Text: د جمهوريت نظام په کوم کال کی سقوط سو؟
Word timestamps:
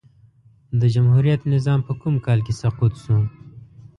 د 0.79 0.81
جمهوريت 0.93 1.41
نظام 1.53 1.79
په 1.87 1.93
کوم 2.01 2.15
کال 2.25 2.39
کی 2.45 2.53
سقوط 2.61 2.93
سو؟ 3.03 3.15